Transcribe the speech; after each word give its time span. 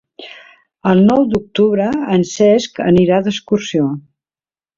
El 0.91 1.01
nou 1.09 1.21
d'octubre 1.33 1.89
en 2.15 2.25
Cesc 2.31 2.81
anirà 2.87 3.21
d'excursió. 3.29 3.87